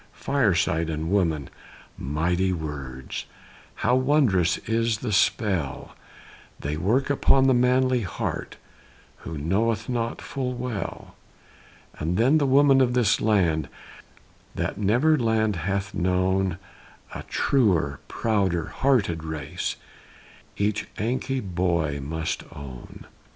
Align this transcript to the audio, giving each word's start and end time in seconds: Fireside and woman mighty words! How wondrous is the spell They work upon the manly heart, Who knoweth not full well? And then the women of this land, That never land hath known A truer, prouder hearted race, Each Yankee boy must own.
Fireside 0.13 0.89
and 0.89 1.11
woman 1.11 1.47
mighty 1.95 2.51
words! 2.51 3.27
How 3.75 3.93
wondrous 3.95 4.57
is 4.67 4.97
the 4.97 5.11
spell 5.11 5.93
They 6.59 6.75
work 6.75 7.11
upon 7.11 7.45
the 7.45 7.53
manly 7.53 8.01
heart, 8.01 8.57
Who 9.17 9.37
knoweth 9.37 9.89
not 9.89 10.19
full 10.19 10.55
well? 10.55 11.13
And 11.99 12.17
then 12.17 12.39
the 12.39 12.47
women 12.47 12.81
of 12.81 12.95
this 12.95 13.21
land, 13.21 13.69
That 14.55 14.79
never 14.79 15.19
land 15.19 15.57
hath 15.57 15.93
known 15.93 16.57
A 17.13 17.21
truer, 17.21 17.99
prouder 18.07 18.69
hearted 18.69 19.23
race, 19.23 19.75
Each 20.57 20.87
Yankee 20.97 21.41
boy 21.41 21.99
must 22.01 22.43
own. 22.53 23.05